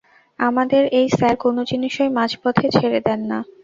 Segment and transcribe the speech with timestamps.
[0.39, 3.39] আমাদের এই স্যার কোনো জিনিসই মাঝপথে ছেড়ে দেন না।